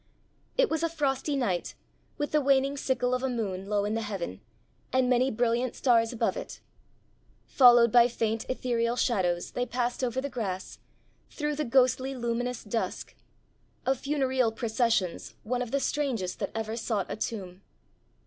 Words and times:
It 0.57 0.67
was 0.67 0.81
a 0.81 0.89
frosty 0.89 1.35
night, 1.35 1.75
with 2.17 2.31
the 2.31 2.41
waning 2.41 2.75
sickle 2.75 3.13
of 3.13 3.21
a 3.21 3.29
moon 3.29 3.67
low 3.69 3.85
in 3.85 3.93
the 3.93 4.01
heaven, 4.01 4.41
and 4.91 5.07
many 5.07 5.29
brilliant 5.29 5.75
stars 5.75 6.11
above 6.11 6.35
it. 6.35 6.59
Followed 7.45 7.91
by 7.91 8.07
faint 8.07 8.43
ethereal 8.49 8.95
shadows, 8.95 9.51
they 9.51 9.63
passed 9.67 10.03
over 10.03 10.19
the 10.19 10.27
grass, 10.27 10.79
through 11.29 11.53
the 11.55 11.65
ghostly 11.65 12.15
luminous 12.15 12.63
dusk 12.63 13.13
of 13.85 13.99
funereal 13.99 14.51
processions 14.51 15.35
one 15.43 15.61
of 15.61 15.69
the 15.69 15.79
strangest 15.79 16.39
that 16.39 16.49
ever 16.55 16.75
sought 16.75 17.05
a 17.07 17.15
tomb. 17.15 17.61